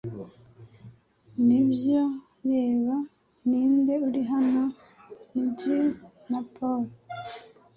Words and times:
Nibyo, 1.47 2.01
reba 2.49 2.95
ninde 3.49 3.93
uri 4.07 4.21
hano! 4.31 4.63
Ni 5.33 5.43
Jill 5.57 5.85
na 6.29 6.39
Paul! 6.53 6.81